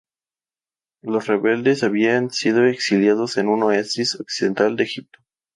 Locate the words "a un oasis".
3.37-4.19